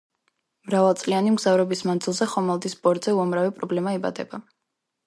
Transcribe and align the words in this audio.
მრავალწლიანი 0.69 1.33
მგზავრობის 1.35 1.85
მანძილზე 1.89 2.29
ხომალდის 2.33 2.77
ბორტზე 2.87 3.15
უამრავი 3.21 3.57
პრობლემა 3.61 3.97
იბადება. 4.01 4.43